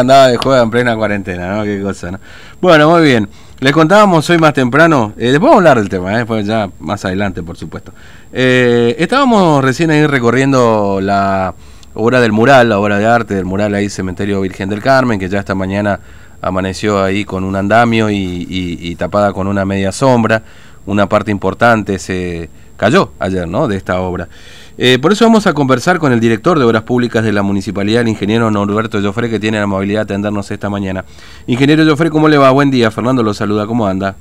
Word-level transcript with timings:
andaba 0.00 0.28
de 0.28 0.36
juego 0.36 0.62
en 0.62 0.70
plena 0.70 0.96
cuarentena, 0.96 1.56
¿no? 1.56 1.64
Qué 1.64 1.80
cosa, 1.82 2.10
¿no? 2.10 2.20
Bueno, 2.60 2.90
muy 2.90 3.02
bien. 3.02 3.28
Les 3.60 3.72
contábamos 3.72 4.28
hoy 4.28 4.38
más 4.38 4.52
temprano, 4.52 5.14
eh, 5.16 5.30
después 5.30 5.42
vamos 5.42 5.54
a 5.54 5.58
hablar 5.58 5.78
del 5.78 5.88
tema, 5.88 6.20
¿eh? 6.20 6.26
pues 6.26 6.44
ya 6.44 6.68
más 6.80 7.04
adelante, 7.04 7.42
por 7.42 7.56
supuesto. 7.56 7.92
Eh, 8.32 8.96
estábamos 8.98 9.64
recién 9.64 9.90
ahí 9.90 10.06
recorriendo 10.06 10.98
la 11.00 11.54
obra 11.94 12.20
del 12.20 12.32
mural, 12.32 12.68
la 12.68 12.78
obra 12.78 12.98
de 12.98 13.06
arte 13.06 13.34
del 13.34 13.44
mural 13.44 13.74
ahí, 13.74 13.88
Cementerio 13.88 14.40
Virgen 14.40 14.68
del 14.68 14.82
Carmen, 14.82 15.18
que 15.18 15.28
ya 15.28 15.38
esta 15.38 15.54
mañana 15.54 16.00
amaneció 16.42 17.02
ahí 17.02 17.24
con 17.24 17.44
un 17.44 17.56
andamio 17.56 18.10
y, 18.10 18.94
tapada 18.98 19.32
con 19.32 19.46
una 19.46 19.64
media 19.64 19.92
sombra. 19.92 20.42
Una 20.86 21.08
parte 21.08 21.30
importante 21.30 21.98
se 21.98 22.50
cayó 22.76 23.10
ayer, 23.18 23.48
¿no? 23.48 23.68
De 23.68 23.76
esta 23.76 24.00
obra. 24.00 24.28
Eh, 24.76 24.98
por 25.00 25.12
eso 25.12 25.24
vamos 25.24 25.46
a 25.46 25.52
conversar 25.52 25.98
con 25.98 26.12
el 26.12 26.20
director 26.20 26.58
de 26.58 26.64
Obras 26.64 26.82
Públicas 26.82 27.22
de 27.24 27.32
la 27.32 27.42
Municipalidad, 27.42 28.02
el 28.02 28.08
ingeniero 28.08 28.50
Norberto 28.50 29.00
Joffre, 29.00 29.30
que 29.30 29.38
tiene 29.38 29.58
la 29.58 29.64
amabilidad 29.64 30.00
de 30.00 30.14
atendernos 30.14 30.50
esta 30.50 30.68
mañana. 30.68 31.04
Ingeniero 31.46 31.84
Joffre, 31.86 32.10
¿cómo 32.10 32.28
le 32.28 32.38
va? 32.38 32.50
Buen 32.50 32.70
día. 32.70 32.90
Fernando 32.90 33.22
lo 33.22 33.34
saluda. 33.34 33.66
¿Cómo 33.66 33.86
anda? 33.86 34.16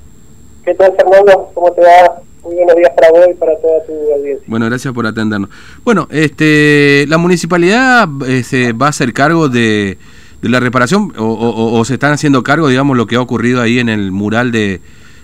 ¿Qué 0.63 0.73
tal, 0.75 0.93
Fernando? 0.95 1.51
¿Cómo 1.53 1.71
te 1.71 1.81
va? 1.81 2.21
Muy 2.43 2.55
buenos 2.55 2.75
días 2.75 2.91
para 2.95 3.09
vos 3.09 3.25
y 3.29 3.33
para 3.35 3.55
toda 3.57 3.85
tu 3.85 3.93
audiencia. 4.13 4.43
Bueno, 4.47 4.65
gracias 4.65 4.93
por 4.93 5.07
atendernos. 5.07 5.49
Bueno, 5.83 6.07
este, 6.11 7.05
la 7.07 7.17
municipalidad 7.17 8.07
eh, 8.27 8.43
se 8.43 8.73
va 8.73 8.87
a 8.87 8.89
hacer 8.89 9.13
cargo 9.13 9.49
de 9.49 9.97
de 10.43 10.49
la 10.49 10.59
reparación 10.59 11.13
o, 11.17 11.83
se 11.85 11.93
están 11.93 12.11
haciendo 12.11 12.43
cargo, 12.43 12.67
digamos, 12.67 12.97
lo 12.97 13.07
que 13.07 13.15
ha 13.15 13.21
ocurrido 13.21 13.61
ahí 13.61 13.79
en 13.79 13.87
el 13.87 14.11
mural 14.11 14.51
de, 14.51 14.81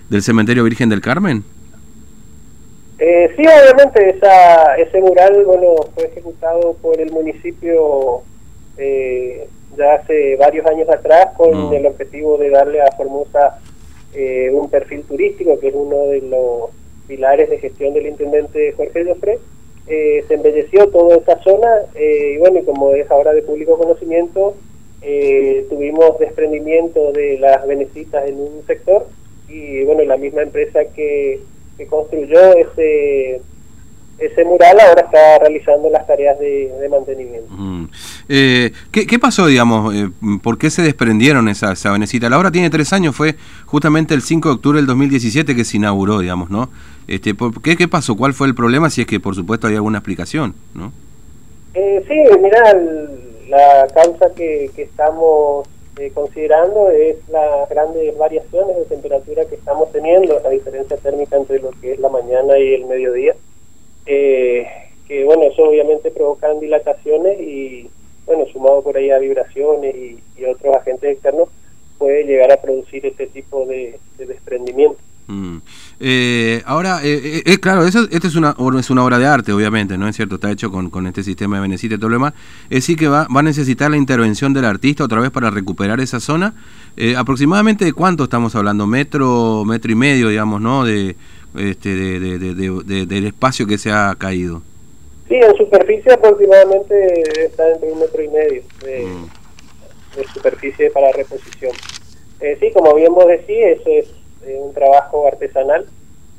del 0.08 0.22
cementerio 0.22 0.64
Virgen 0.64 0.88
del 0.88 1.02
Carmen? 1.02 1.44
Eh, 3.02 3.32
sí, 3.34 3.42
obviamente 3.42 4.10
esa, 4.10 4.76
ese 4.76 5.00
mural 5.00 5.42
bueno 5.46 5.74
fue 5.94 6.04
ejecutado 6.04 6.74
por 6.82 7.00
el 7.00 7.10
municipio 7.10 8.20
eh, 8.76 9.48
ya 9.74 9.94
hace 9.94 10.36
varios 10.36 10.66
años 10.66 10.86
atrás 10.90 11.28
con 11.34 11.70
mm. 11.70 11.72
el 11.72 11.86
objetivo 11.86 12.36
de 12.36 12.50
darle 12.50 12.82
a 12.82 12.92
Formosa 12.92 13.58
eh, 14.12 14.50
un 14.52 14.68
perfil 14.68 15.04
turístico, 15.04 15.58
que 15.58 15.68
es 15.68 15.74
uno 15.74 16.08
de 16.08 16.20
los 16.20 16.70
pilares 17.06 17.48
de 17.48 17.58
gestión 17.58 17.94
del 17.94 18.06
intendente 18.06 18.72
Jorge 18.72 19.04
Joffre. 19.04 19.38
Eh, 19.86 20.22
se 20.28 20.34
embelleció 20.34 20.88
toda 20.88 21.16
esa 21.16 21.38
zona 21.42 21.68
y 21.98 22.36
bueno, 22.36 22.60
y 22.60 22.64
como 22.64 22.92
es 22.94 23.10
ahora 23.10 23.32
de 23.32 23.42
público 23.42 23.78
conocimiento, 23.78 24.54
eh, 25.02 25.66
tuvimos 25.70 26.18
desprendimiento 26.18 27.12
de 27.12 27.38
las 27.38 27.66
venecitas 27.66 28.28
en 28.28 28.38
un 28.38 28.62
sector 28.66 29.06
y 29.48 29.82
bueno, 29.84 30.04
la 30.04 30.18
misma 30.18 30.42
empresa 30.42 30.84
que, 30.94 31.40
construyó 31.86 32.54
ese 32.54 33.40
ese 34.20 34.44
mural 34.44 34.78
ahora 34.80 35.00
está 35.00 35.38
realizando 35.38 35.88
las 35.88 36.06
tareas 36.06 36.38
de, 36.38 36.70
mantenimiento. 36.90 37.48
Mm. 37.50 37.88
Eh, 38.28 38.72
¿qué, 38.92 39.18
pasó, 39.18 39.46
digamos? 39.46 39.94
Eh, 39.94 40.10
¿Por 40.42 40.58
qué 40.58 40.68
se 40.68 40.82
desprendieron 40.82 41.48
esa, 41.48 41.72
esa 41.72 41.90
venecita? 41.90 42.28
La 42.28 42.38
obra 42.38 42.50
tiene 42.50 42.68
tres 42.68 42.92
años, 42.92 43.16
fue 43.16 43.36
justamente 43.64 44.12
el 44.12 44.20
5 44.20 44.48
de 44.48 44.54
octubre 44.54 44.78
del 44.78 44.86
2017 44.86 45.56
que 45.56 45.64
se 45.64 45.78
inauguró, 45.78 46.18
digamos, 46.18 46.50
¿no? 46.50 46.68
Este, 47.08 47.34
¿por 47.34 47.62
qué, 47.62 47.76
¿Qué 47.76 47.88
pasó? 47.88 48.14
¿Cuál 48.14 48.34
fue 48.34 48.46
el 48.46 48.54
problema? 48.54 48.90
Si 48.90 49.00
es 49.00 49.06
que, 49.06 49.20
por 49.20 49.34
supuesto, 49.34 49.66
hay 49.66 49.76
alguna 49.76 49.98
explicación, 49.98 50.54
¿no? 50.74 50.92
Eh, 51.72 52.04
sí, 52.06 52.38
mira, 52.42 52.70
el, 52.72 53.48
la 53.48 53.86
causa 53.94 54.34
que, 54.36 54.70
que 54.76 54.82
estamos 54.82 55.66
eh, 56.00 56.10
considerando 56.14 56.88
es 56.88 57.16
las 57.28 57.68
grandes 57.68 58.16
variaciones 58.16 58.74
de 58.74 58.84
temperatura 58.86 59.44
que 59.44 59.56
estamos 59.56 59.92
teniendo, 59.92 60.40
la 60.40 60.48
diferencia 60.48 60.96
térmica 60.96 61.36
entre 61.36 61.58
lo 61.58 61.72
que 61.72 61.92
es 61.92 61.98
la 61.98 62.08
mañana 62.08 62.58
y 62.58 62.72
el 62.72 62.86
mediodía, 62.86 63.36
eh, 64.06 64.66
que 65.06 65.24
bueno, 65.24 65.42
eso 65.42 65.62
obviamente 65.62 66.10
provocan 66.10 66.58
dilataciones 66.58 67.38
y 67.38 67.90
bueno, 68.24 68.46
sumado 68.46 68.82
por 68.82 68.96
ahí 68.96 69.10
a 69.10 69.18
vibraciones 69.18 69.94
y, 69.94 70.44
otros 70.46 70.74
agentes 70.74 71.12
externos, 71.12 71.50
puede 71.98 72.24
llegar 72.24 72.50
a 72.50 72.62
producir 72.62 73.04
este 73.04 73.26
tipo 73.26 73.66
de, 73.66 73.98
desprendimiento. 74.16 74.98
Mm. 75.26 75.58
Eh, 76.02 76.62
ahora, 76.64 77.00
eh, 77.04 77.42
eh, 77.44 77.58
claro, 77.60 77.84
eso, 77.84 78.08
esta 78.10 78.26
es 78.26 78.34
una, 78.34 78.56
es 78.78 78.88
una 78.88 79.04
obra 79.04 79.18
de 79.18 79.26
arte, 79.26 79.52
obviamente, 79.52 79.98
¿no 79.98 80.08
es 80.08 80.16
cierto? 80.16 80.36
Está 80.36 80.50
hecho 80.50 80.70
con, 80.70 80.88
con 80.88 81.06
este 81.06 81.22
sistema 81.22 81.56
de 81.56 81.62
Benecita 81.62 81.96
y 81.96 81.98
todo 81.98 82.08
lo 82.08 82.14
demás. 82.14 82.32
Es 82.64 82.78
decir, 82.78 82.96
que 82.96 83.06
va, 83.06 83.28
va 83.34 83.40
a 83.40 83.42
necesitar 83.42 83.90
la 83.90 83.98
intervención 83.98 84.54
del 84.54 84.64
artista 84.64 85.04
otra 85.04 85.20
vez 85.20 85.30
para 85.30 85.50
recuperar 85.50 86.00
esa 86.00 86.18
zona. 86.18 86.54
aproximadamente 87.18 87.84
de 87.84 87.92
cuánto 87.92 88.24
estamos 88.24 88.54
hablando, 88.56 88.86
metro, 88.86 89.64
metro 89.66 89.92
y 89.92 89.94
medio, 89.94 90.30
digamos, 90.30 90.62
¿no? 90.62 90.84
De, 90.84 91.16
este, 91.54 91.94
de, 91.94 92.38
de, 92.38 93.06
del 93.06 93.26
espacio 93.26 93.66
que 93.66 93.76
se 93.76 93.92
ha 93.92 94.14
caído. 94.16 94.62
Sí, 95.28 95.34
en 95.34 95.54
superficie 95.56 96.12
aproximadamente 96.12 97.44
está 97.44 97.70
entre 97.72 97.92
un 97.92 98.00
metro 98.00 98.22
y 98.22 98.28
medio 98.28 98.62
de, 98.82 99.04
mm. 99.04 100.34
superficie 100.34 100.90
para 100.90 101.12
reposición. 101.12 101.72
sí, 102.40 102.70
como 102.72 102.94
bien 102.94 103.12
vos 103.12 103.26
decís, 103.28 103.58
eso 103.58 103.90
es 103.90 104.19
un 104.46 104.72
trabajo 104.72 105.26
artesanal. 105.26 105.86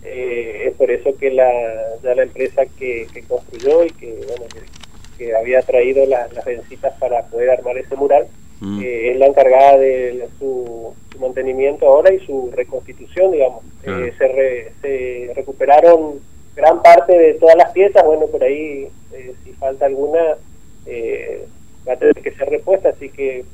Eh, 0.03 0.63
es 0.67 0.73
por 0.75 0.89
eso 0.89 1.15
que 1.17 1.29
la, 1.29 1.51
ya 2.01 2.15
la 2.15 2.23
empresa 2.23 2.63
que, 2.77 3.07
construyó 3.27 3.83
y 3.83 3.91
que, 3.91 4.25
bueno, 4.27 4.45
que, 5.17 5.35
había 5.35 5.61
traído 5.61 6.03
las 6.07 6.43
vencitas 6.43 6.93
para 6.99 7.27
poder 7.27 7.51
armar 7.51 7.77
ese 7.77 7.95
mural 7.95 8.25
mm. 8.59 8.81
eh, 8.81 9.11
es 9.11 9.17
la 9.17 9.27
encargada 9.27 9.77
de 9.77 10.27
su, 10.39 10.95
mantenimiento 11.19 11.85
ahora 11.85 12.11
y 12.11 12.19
su 12.25 12.49
reconstitución, 12.51 13.31
digamos. 13.31 13.63
Eh, 13.83 14.11
se, 14.17 14.71
se 14.81 15.33
recuperaron 15.35 16.19
gran 16.55 16.81
parte 16.81 17.15
de 17.15 17.35
todas 17.35 17.55
las 17.55 17.71
piezas, 17.71 18.03
bueno, 18.03 18.25
por 18.25 18.43
ahí 18.43 18.89
si 19.43 19.51
falta 19.53 19.85
alguna 19.85 20.37
va 21.87 21.93
a 21.93 21.97
tener 21.97 22.15
que 22.15 22.31
ser 22.31 22.49
repuesta, 22.49 22.89
así 22.89 23.09
que 23.09 23.45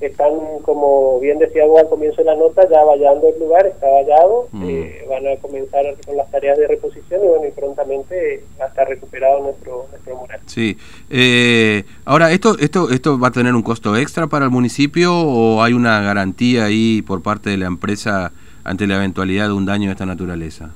están, 0.00 0.30
como 0.62 1.18
bien 1.20 1.38
decía 1.38 1.64
vos 1.64 1.80
al 1.80 1.88
comienzo 1.88 2.18
de 2.18 2.24
la 2.24 2.34
nota, 2.34 2.68
ya 2.68 2.84
vallando 2.84 3.28
el 3.28 3.38
lugar, 3.38 3.66
está 3.66 3.88
vallado, 3.88 4.48
mm. 4.52 4.68
eh, 4.68 5.04
van 5.08 5.26
a 5.26 5.36
comenzar 5.36 5.84
con 6.04 6.16
las 6.16 6.30
tareas 6.30 6.58
de 6.58 6.66
reposición 6.66 7.24
y 7.24 7.28
bueno, 7.28 7.46
y 7.46 7.50
prontamente 7.50 8.44
va 8.60 8.66
a 8.66 8.68
estar 8.68 8.86
recuperado 8.86 9.42
nuestro, 9.42 9.86
nuestro 9.90 10.16
mural. 10.16 10.40
Sí. 10.46 10.76
Eh, 11.08 11.84
ahora, 12.04 12.30
¿esto, 12.30 12.56
¿esto 12.58 12.90
esto 12.90 13.18
va 13.18 13.28
a 13.28 13.30
tener 13.30 13.54
un 13.54 13.62
costo 13.62 13.96
extra 13.96 14.26
para 14.26 14.44
el 14.44 14.50
municipio 14.50 15.14
o 15.14 15.62
hay 15.62 15.72
una 15.72 16.00
garantía 16.02 16.66
ahí 16.66 17.00
por 17.00 17.22
parte 17.22 17.48
de 17.48 17.56
la 17.56 17.66
empresa 17.66 18.32
ante 18.64 18.86
la 18.86 18.96
eventualidad 18.96 19.46
de 19.46 19.54
un 19.54 19.64
daño 19.64 19.86
de 19.86 19.92
esta 19.92 20.04
naturaleza? 20.06 20.72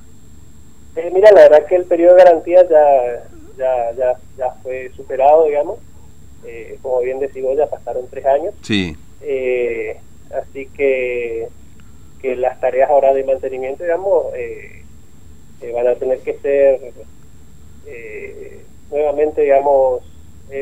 Eh, 0.95 1.11
mira, 1.13 1.31
la 1.31 1.41
verdad 1.41 1.65
que 1.67 1.75
el 1.75 1.85
periodo 1.85 2.15
de 2.15 2.23
garantía 2.23 2.67
ya, 2.67 3.23
ya, 3.55 3.91
ya, 3.95 4.13
ya 4.35 4.51
fue 4.63 4.91
superado, 4.95 5.45
digamos. 5.45 5.77
como 6.81 7.01
bien 7.01 7.19
decimos, 7.19 7.55
ya 7.55 7.67
pasaron 7.67 8.05
tres 8.09 8.25
años. 8.25 8.55
Sí. 8.63 8.97
Eh, 9.23 9.97
así 10.35 10.67
que, 10.67 11.47
que 12.21 12.35
las 12.35 12.59
tareas 12.59 12.89
ahora 12.89 13.13
de 13.13 13.23
mantenimiento, 13.23 13.83
digamos, 13.83 14.33
eh, 14.35 14.83
eh, 15.61 15.71
van 15.73 15.87
a 15.87 15.95
tener 15.95 16.19
que 16.19 16.33
ser 16.39 16.79
nuevamente, 18.89 19.41
digamos, 19.41 20.03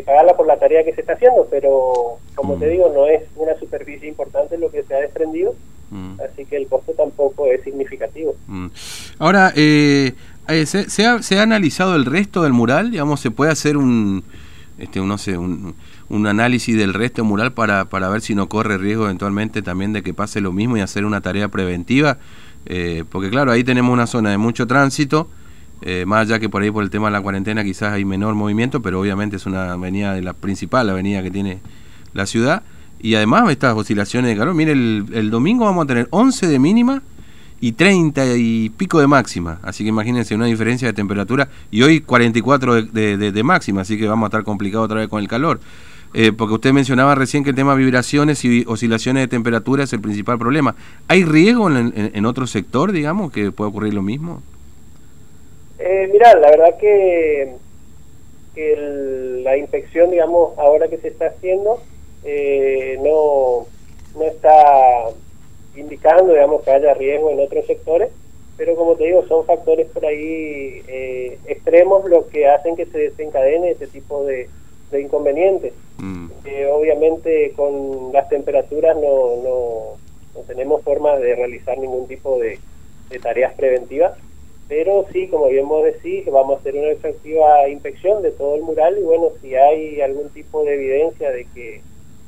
pagarla 0.06 0.38
por 0.38 0.46
la 0.46 0.60
tarea 0.60 0.84
que 0.84 0.94
se 0.94 1.02
está 1.02 1.14
haciendo, 1.14 1.48
pero 1.50 2.20
como 2.36 2.58
te 2.58 2.68
mm. 2.68 2.70
digo, 2.70 2.92
no 2.94 3.08
es 3.08 3.24
una 3.36 3.58
superficie 3.58 4.08
importante 4.08 4.58
lo 4.58 4.70
que 4.70 4.84
se 4.84 4.94
ha 4.94 5.00
desprendido, 5.00 5.56
mm. 5.90 6.20
así 6.22 6.46
que 6.46 6.58
el 6.58 6.68
costo 6.68 6.94
tampoco 6.94 7.48
es 7.48 7.64
significativo. 7.64 8.36
Mm. 8.46 8.68
Ahora, 9.18 9.52
¿se, 9.56 10.14
se, 10.66 11.06
ha, 11.06 11.24
¿se 11.24 11.40
ha 11.40 11.42
analizado 11.42 11.96
el 11.96 12.06
resto 12.06 12.44
del 12.44 12.54
mural? 12.54 12.92
Digamos, 12.92 13.20
¿se 13.20 13.32
puede 13.32 13.52
hacer 13.52 13.78
un, 13.78 14.24
este, 14.80 15.00
no 15.02 15.18
sé, 15.18 15.38
un 15.38 15.76
un 16.10 16.26
análisis 16.26 16.76
del 16.76 16.94
resto 16.94 17.24
mural 17.24 17.54
para, 17.54 17.86
para 17.86 18.10
ver 18.10 18.22
si 18.22 18.36
no 18.36 18.50
corre 18.50 18.78
riesgo 18.78 19.06
eventualmente 19.06 19.62
también 19.62 19.94
de 19.94 20.02
que 20.02 20.14
pase 20.14 20.42
lo 20.42 20.52
mismo 20.52 20.76
y 20.76 20.82
hacer 20.82 21.06
una 21.06 21.22
tarea 21.22 21.48
preventiva, 21.50 22.18
eh, 22.66 23.04
porque 23.10 23.30
claro, 23.30 23.52
ahí 23.52 23.64
tenemos 23.64 23.94
una 23.94 24.08
zona 24.08 24.32
de 24.32 24.38
mucho 24.38 24.66
tránsito, 24.68 25.30
eh, 25.82 26.06
más 26.06 26.22
allá 26.22 26.40
que 26.40 26.50
por 26.50 26.64
ahí 26.64 26.72
por 26.72 26.84
el 26.84 26.90
tema 26.90 27.08
de 27.08 27.14
la 27.14 27.22
cuarentena 27.22 27.64
quizás 27.64 27.94
hay 27.94 28.06
menor 28.06 28.36
movimiento, 28.36 28.82
pero 28.82 29.00
obviamente 29.00 29.38
es 29.38 29.46
una 29.46 29.72
avenida 29.72 30.14
de 30.14 30.24
la 30.24 30.34
principal 30.34 30.90
avenida 30.90 31.22
que 31.22 31.32
tiene 31.32 31.60
la 32.14 32.26
ciudad, 32.26 32.64
y 33.00 33.14
además 33.16 33.50
estas 33.50 33.78
oscilaciones 33.78 34.32
de 34.32 34.38
calor, 34.38 34.56
mire, 34.56 34.72
el, 34.72 35.30
domingo 35.30 35.66
vamos 35.66 35.86
a 35.86 35.88
tener 35.88 36.08
11 36.10 36.48
de 36.48 36.60
mínima, 36.60 37.04
y 37.62 37.74
30 37.74 38.36
y 38.38 38.70
pico 38.70 39.00
de 39.00 39.08
máxima. 39.08 39.60
Así 39.64 39.84
que 39.84 39.90
imagínense 39.90 40.36
una 40.36 40.46
diferencia 40.46 40.88
de 40.88 40.94
temperatura. 40.94 41.50
Y 41.72 41.82
hoy 41.82 42.02
44 42.02 42.84
de, 42.84 43.18
de, 43.18 43.32
de, 43.32 43.44
máxima, 43.44 43.82
así 43.82 43.98
que 43.98 44.08
vamos 44.08 44.26
a 44.26 44.28
estar 44.28 44.44
complicados 44.44 44.86
otra 44.86 45.00
vez 45.00 45.10
con 45.10 45.22
el 45.22 45.28
calor. 45.28 45.60
Eh, 46.14 46.32
porque 46.36 46.56
usted 46.56 46.74
mencionaba 46.74 47.14
recién 47.14 47.44
que 47.44 47.52
el 47.52 47.56
tema 47.56 47.74
de 47.76 47.84
vibraciones 47.84 48.44
y 48.44 48.66
oscilaciones 48.68 49.24
de 49.24 49.28
temperatura 49.28 49.84
es 49.84 49.94
el 49.94 50.02
principal 50.02 50.40
problema. 50.40 50.76
¿Hay 51.08 51.24
riesgo 51.24 51.70
en, 51.70 52.26
otro 52.26 52.48
sector, 52.48 52.92
digamos, 52.92 53.32
que 53.32 53.52
puede 53.52 53.70
ocurrir 53.70 53.94
lo 53.94 54.02
mismo? 54.02 54.42
Eh, 55.78 56.10
mira, 56.12 56.34
la 56.36 56.50
verdad 56.50 56.78
que, 56.80 57.54
la 59.44 59.56
inspección, 59.56 60.12
digamos, 60.12 60.58
ahora 60.58 60.90
que 60.90 60.98
se 60.98 61.10
está 61.10 61.28
haciendo, 61.28 61.82
eh, 62.26 63.00
no, 63.02 63.68
no 64.20 64.26
está 64.26 64.52
indicando, 65.76 66.34
digamos, 66.34 66.64
que 66.64 66.72
haya 66.72 66.94
riesgo 66.94 67.32
en 67.32 67.40
otros 67.40 67.66
sectores, 67.66 68.10
pero 68.58 68.76
como 68.76 68.96
te 68.96 69.06
digo, 69.06 69.26
son 69.28 69.46
factores 69.46 69.88
por 69.88 70.06
ahí 70.06 70.84
eh, 70.88 71.38
extremos 71.46 72.04
los 72.10 72.26
que 72.26 72.48
hacen 72.48 72.76
que 72.76 72.86
se 72.86 72.98
desencadene 72.98 73.72
este 73.72 73.88
tipo 73.88 74.26
de, 74.26 74.50
de 74.92 75.02
inconvenientes. 75.02 75.74
Mm. 75.98 76.30
Eh, 76.46 76.66
obviamente 76.68 77.54
con 77.56 78.12
las 78.14 78.30
temperaturas 78.30 78.96
no, 78.96 79.36
no, 79.44 80.44
tenemos 80.48 80.82
forma 80.84 81.18
de 81.18 81.36
realizar 81.36 81.78
ningún 81.78 82.08
tipo 82.08 82.40
de, 82.40 82.60
tareas 83.22 83.54
preventivas, 83.56 84.18
pero 84.68 85.06
sí, 85.12 85.28
como 85.28 85.48
bien 85.48 85.68
vos 85.68 85.84
decís, 85.84 86.26
vamos 86.28 86.58
a 86.58 86.60
hacer 86.60 86.76
una 86.76 86.90
efectiva 86.90 87.68
inspección 87.68 88.22
de 88.22 88.32
todo 88.32 88.56
el 88.56 88.62
mural 88.62 88.98
y 89.00 89.02
bueno, 89.02 89.30
si 89.42 89.56
hay 89.56 90.00
algún 90.00 90.30
tipo 90.30 90.64
de 90.64 90.76
evidencia 90.76 91.32
de 91.32 91.46
que 91.54 91.82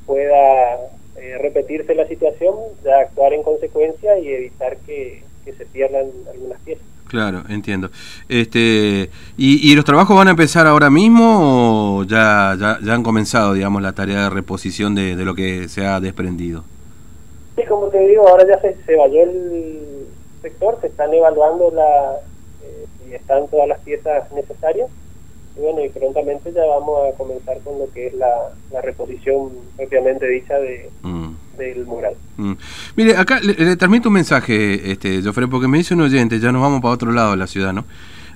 pueda 0.06 0.78
repetirse 1.72 1.94
la 1.94 2.06
situación, 2.06 2.54
ya 2.84 3.00
actuar 3.00 3.32
en 3.32 3.42
consecuencia 3.42 4.18
y 4.18 4.28
evitar 4.28 4.76
que, 4.78 5.22
que 5.44 5.52
se 5.52 5.66
pierdan 5.66 6.06
algunas 6.30 6.60
piezas. 6.60 6.84
Claro, 7.08 7.42
entiendo. 7.48 7.90
Este, 8.28 9.10
¿y, 9.36 9.74
los 9.74 9.84
trabajos 9.84 10.16
van 10.16 10.28
a 10.28 10.30
empezar 10.30 10.66
ahora 10.66 10.88
mismo 10.88 11.98
o 11.98 12.04
ya, 12.04 12.56
ya, 12.58 12.94
han 12.94 13.02
comenzado, 13.02 13.52
digamos, 13.52 13.82
la 13.82 13.92
tarea 13.92 14.24
de 14.24 14.30
reposición 14.30 14.94
de, 14.94 15.14
lo 15.16 15.34
que 15.34 15.68
se 15.68 15.84
ha 15.84 16.00
desprendido? 16.00 16.64
Sí, 17.54 17.64
como 17.68 17.88
te 17.88 17.98
digo, 18.08 18.26
ahora 18.26 18.46
ya 18.46 18.58
se, 18.62 18.76
se 18.86 18.96
vayó 18.96 19.24
el 19.24 20.06
sector, 20.40 20.78
se 20.80 20.86
están 20.86 21.12
evaluando 21.12 21.70
la, 21.70 22.14
eh, 22.64 22.86
si 23.04 23.14
están 23.14 23.46
todas 23.48 23.68
las 23.68 23.80
piezas 23.80 24.32
necesarias. 24.32 24.88
Y 25.54 25.60
bueno, 25.60 25.84
y 25.84 25.90
prontamente 25.90 26.50
ya 26.50 26.64
vamos 26.64 27.12
a 27.12 27.16
comenzar 27.18 27.58
con 27.60 27.78
lo 27.78 27.92
que 27.92 28.06
es 28.06 28.14
la, 28.14 28.54
reposición 28.80 29.50
propiamente 29.76 30.26
dicha 30.26 30.58
de, 30.58 30.88
mm 31.02 31.21
del 31.58 31.84
mural. 31.86 32.14
Mm. 32.36 32.52
Mire, 32.96 33.16
acá 33.16 33.40
le, 33.40 33.76
transmito 33.76 34.08
un 34.08 34.14
mensaje, 34.14 34.92
este, 34.92 35.22
Jofre, 35.22 35.48
porque 35.48 35.68
me 35.68 35.78
dice 35.78 35.94
un 35.94 36.02
oyente, 36.02 36.40
ya 36.40 36.52
nos 36.52 36.62
vamos 36.62 36.80
para 36.80 36.94
otro 36.94 37.12
lado 37.12 37.32
de 37.32 37.36
la 37.36 37.46
ciudad, 37.46 37.72
¿no? 37.72 37.84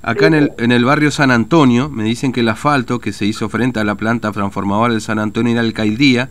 Acá 0.02 0.26
en, 0.26 0.34
el, 0.34 0.52
en 0.58 0.70
el 0.70 0.84
barrio 0.84 1.10
San 1.10 1.30
Antonio 1.30 1.88
me 1.88 2.04
dicen 2.04 2.32
que 2.32 2.40
el 2.40 2.48
asfalto 2.48 3.00
que 3.00 3.12
se 3.12 3.24
hizo 3.24 3.48
frente 3.48 3.80
a 3.80 3.84
la 3.84 3.96
planta 3.96 4.30
transformadora 4.30 4.92
del 4.92 5.00
San 5.00 5.18
Antonio 5.18 5.52
y 5.52 5.54
la 5.56 5.62
alcaldía 5.62 6.28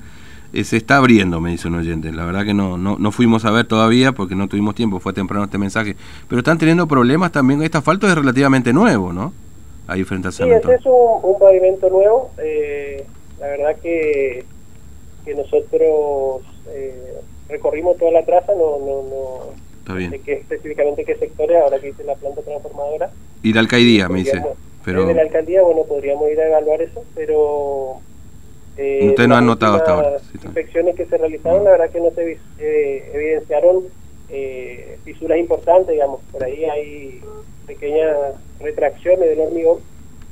eh, 0.53 0.63
se 0.63 0.77
está 0.77 0.95
abriendo, 0.95 1.41
me 1.41 1.51
dice 1.51 1.67
un 1.67 1.75
oyente. 1.75 2.13
La 2.13 2.25
verdad 2.25 2.45
que 2.45 2.53
no, 2.53 2.77
no, 2.77 2.95
no 2.97 3.11
fuimos 3.11 3.43
a 3.43 3.51
ver 3.51 3.65
todavía 3.65 4.13
porque 4.13 4.35
no 4.35 4.47
tuvimos 4.47 4.75
tiempo, 4.75 5.01
fue 5.01 5.11
temprano 5.11 5.43
este 5.43 5.57
mensaje. 5.57 5.97
Pero 6.29 6.39
están 6.39 6.57
teniendo 6.57 6.87
problemas 6.87 7.33
también, 7.33 7.61
este 7.61 7.77
asfalto 7.77 8.07
es 8.07 8.15
relativamente 8.15 8.71
nuevo, 8.71 9.11
¿no? 9.11 9.33
Ahí 9.87 10.05
frente 10.05 10.29
a 10.29 10.31
San 10.31 10.49
Antonio. 10.49 10.77
Sí, 10.77 10.81
es 10.81 10.93
un, 11.23 11.37
pavimento 11.37 11.89
nuevo. 11.89 12.31
Eh, 12.37 13.05
la 13.41 13.47
verdad 13.47 13.75
que, 13.83 14.45
que 15.25 15.35
nosotros 15.35 16.41
eh, 16.69 17.19
recorrimos 17.49 17.97
toda 17.97 18.11
la 18.11 18.25
traza, 18.25 18.53
no, 18.53 18.79
no, 18.79 19.55
no 19.87 20.09
sé 20.09 20.19
qué, 20.19 20.33
específicamente 20.33 21.05
qué 21.05 21.15
sectores, 21.15 21.61
ahora 21.61 21.79
que 21.79 21.87
dice 21.87 22.03
la 22.03 22.15
planta 22.15 22.41
transformadora. 22.41 23.11
Y 23.43 23.53
la 23.53 23.59
alcaldía, 23.61 24.09
me 24.09 24.19
dice. 24.19 24.41
Pero... 24.83 25.05
De 25.05 25.13
la 25.13 25.23
alcaldía, 25.23 25.61
bueno, 25.63 25.83
podríamos 25.83 26.29
ir 26.31 26.39
a 26.39 26.47
evaluar 26.47 26.81
eso, 26.81 27.03
pero... 27.15 27.97
Eh, 28.77 29.07
Ustedes 29.09 29.29
no 29.29 29.35
han 29.35 29.45
notado 29.45 29.75
hasta 29.75 29.93
ahora. 29.93 30.11
Las 30.11 30.23
inspecciones 30.33 30.95
que 30.95 31.05
se 31.05 31.17
realizaron, 31.17 31.63
la 31.63 31.71
verdad 31.71 31.89
que 31.89 32.01
no 32.01 32.11
se 32.11 32.39
eh, 32.59 33.11
evidenciaron 33.13 33.85
eh, 34.29 34.97
fisuras 35.05 35.37
importantes, 35.37 35.93
digamos, 35.93 36.21
por 36.31 36.43
ahí 36.43 36.65
hay 36.65 37.21
pequeñas 37.65 38.15
retracciones 38.59 39.29
del 39.29 39.39
hormigón 39.39 39.79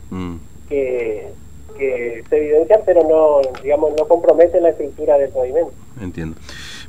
mm. 0.10 0.36
que, 0.68 1.28
que 1.78 2.24
se 2.30 2.38
evidencian, 2.38 2.82
pero 2.86 3.04
no, 3.04 3.42
digamos, 3.62 3.94
no 3.98 4.08
comprometen 4.08 4.64
la 4.64 4.70
estructura 4.70 5.18
del 5.18 5.30
pavimento. 5.30 5.72
Entiendo. 6.02 6.36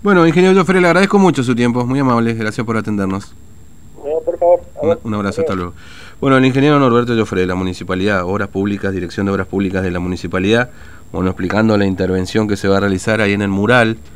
Bueno, 0.02 0.26
ingeniero 0.26 0.58
Joffre, 0.58 0.80
le 0.80 0.88
agradezco 0.88 1.18
mucho 1.18 1.42
su 1.42 1.54
tiempo, 1.54 1.84
muy 1.86 1.98
amable, 1.98 2.34
gracias 2.34 2.66
por 2.66 2.76
atendernos. 2.76 3.34
No, 3.96 4.20
por 4.24 4.38
favor. 4.38 5.00
Un, 5.02 5.14
abrazo, 5.14 5.40
hasta 5.40 5.54
luego. 5.54 5.72
Bueno, 6.20 6.36
el 6.36 6.44
ingeniero 6.44 6.78
Norberto 6.78 7.16
Joffre 7.16 7.40
de 7.40 7.46
la 7.46 7.54
Municipalidad, 7.54 8.24
Obras 8.24 8.48
Públicas, 8.48 8.92
Dirección 8.92 9.26
de 9.26 9.32
Obras 9.32 9.46
Públicas 9.46 9.82
de 9.82 9.90
la 9.90 9.98
Municipalidad, 9.98 10.70
bueno, 11.12 11.30
explicando 11.30 11.76
la 11.78 11.86
intervención 11.86 12.48
que 12.48 12.56
se 12.56 12.68
va 12.68 12.78
a 12.78 12.80
realizar 12.80 13.20
ahí 13.20 13.32
en 13.32 13.42
el 13.42 13.48
mural 13.48 13.98